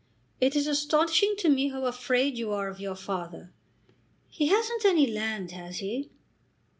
[0.39, 3.53] "It is astonishing to me how afraid you are of your father.
[4.29, 6.09] He hasn't any land, has he?"